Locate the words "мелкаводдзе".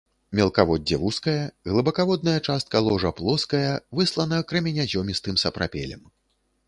0.37-0.97